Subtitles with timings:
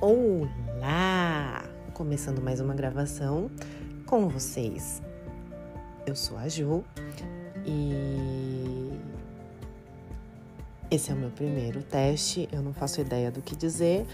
[0.00, 1.64] Olá!
[1.94, 3.50] Começando mais uma gravação
[4.06, 5.00] com vocês.
[6.04, 6.84] Eu sou a Ju
[7.64, 8.92] e
[10.90, 12.48] esse é o meu primeiro teste.
[12.52, 14.04] Eu não faço ideia do que dizer,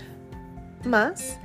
[0.84, 1.40] mas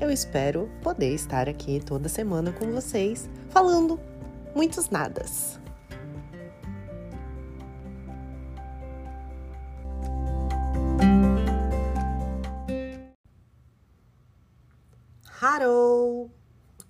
[0.00, 3.98] eu espero poder estar aqui toda semana com vocês falando
[4.54, 5.58] muitos nadas.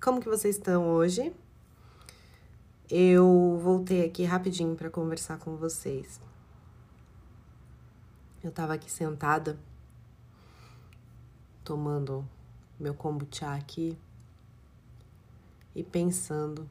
[0.03, 1.31] Como que vocês estão hoje?
[2.89, 6.19] Eu voltei aqui rapidinho para conversar com vocês.
[8.43, 9.59] Eu tava aqui sentada
[11.63, 12.27] tomando
[12.79, 13.95] meu kombucha aqui
[15.75, 16.67] e pensando.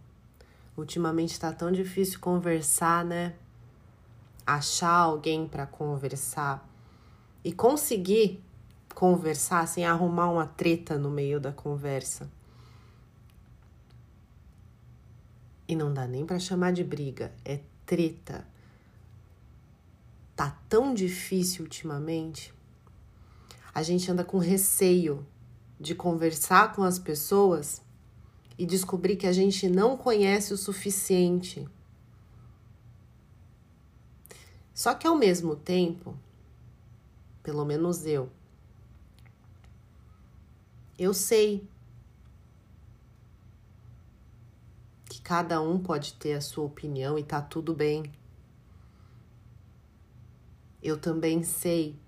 [0.75, 3.35] Ultimamente tá tão difícil conversar, né?
[4.43, 6.67] Achar alguém para conversar
[7.43, 8.43] e conseguir
[8.95, 12.38] conversar sem arrumar uma treta no meio da conversa.
[15.69, 18.43] E não dá nem para chamar de briga, é treta.
[20.35, 22.51] Tá tão difícil ultimamente.
[23.71, 25.23] A gente anda com receio
[25.79, 27.83] de conversar com as pessoas
[28.57, 31.67] e descobrir que a gente não conhece o suficiente.
[34.73, 36.17] Só que ao mesmo tempo,
[37.43, 38.27] pelo menos eu,
[40.97, 41.63] eu sei
[45.19, 48.11] que cada um pode ter a sua opinião e tá tudo bem.
[50.81, 51.99] Eu também sei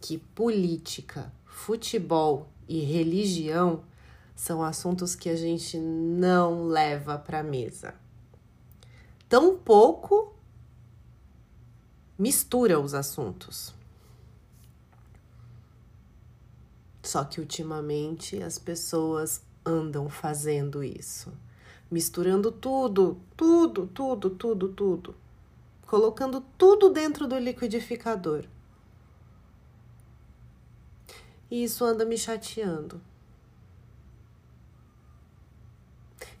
[0.00, 3.84] que política, futebol e religião
[4.34, 7.94] são assuntos que a gente não leva para mesa.
[9.28, 10.34] Tampouco
[12.18, 13.74] mistura os assuntos.
[17.02, 21.32] Só que ultimamente as pessoas andam fazendo isso,
[21.90, 25.14] misturando tudo, tudo, tudo, tudo, tudo,
[25.86, 28.44] colocando tudo dentro do liquidificador.
[31.50, 33.00] E isso anda me chateando.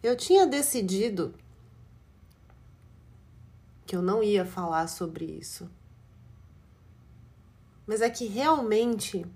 [0.02, 1.34] Eu tinha decidido
[3.86, 5.68] que eu não ia falar sobre isso.
[7.86, 9.26] Mas é que realmente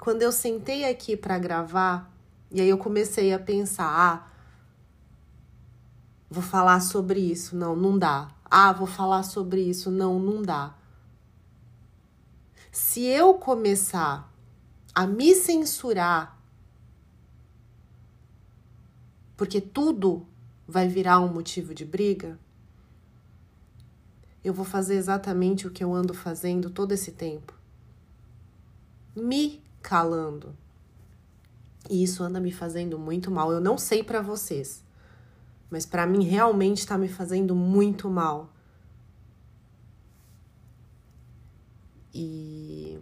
[0.00, 2.12] quando eu sentei aqui para gravar,
[2.50, 4.26] e aí eu comecei a pensar, ah,
[6.30, 8.30] vou falar sobre isso, não, não dá.
[8.50, 10.74] Ah, vou falar sobre isso, não, não dá.
[12.70, 14.32] Se eu começar
[14.94, 16.38] a me censurar,
[19.36, 20.26] porque tudo
[20.66, 22.38] vai virar um motivo de briga,
[24.42, 27.52] eu vou fazer exatamente o que eu ando fazendo todo esse tempo.
[29.14, 30.54] Me calando.
[31.88, 33.52] E isso anda me fazendo muito mal.
[33.52, 34.84] Eu não sei para vocês,
[35.70, 38.52] mas para mim realmente está me fazendo muito mal.
[42.12, 42.98] E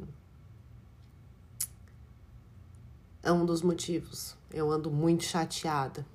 [3.22, 4.36] é um dos motivos.
[4.52, 6.06] Eu ando muito chateada.